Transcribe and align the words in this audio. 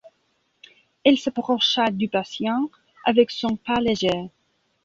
Elle 1.05 1.19
s’approcha 1.19 1.91
du 1.91 2.09
patient 2.09 2.71
avec 3.05 3.29
son 3.29 3.55
pas 3.55 3.79
léger. 3.79 4.31